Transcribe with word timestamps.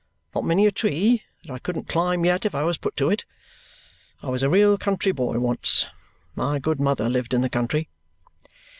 Not 0.33 0.45
many 0.45 0.65
a 0.65 0.71
tree 0.71 1.21
that 1.43 1.53
I 1.53 1.59
couldn't 1.59 1.87
climb 1.87 2.25
yet 2.25 2.43
if 2.43 2.55
I 2.55 2.63
was 2.63 2.79
put 2.79 2.95
to 2.97 3.11
it. 3.11 3.23
I 4.23 4.31
was 4.31 4.41
a 4.41 4.49
real 4.49 4.75
country 4.79 5.11
boy, 5.11 5.39
once. 5.39 5.85
My 6.33 6.57
good 6.57 6.79
mother 6.79 7.07
lived 7.07 7.35
in 7.35 7.41
the 7.41 7.49
country." 7.49 7.87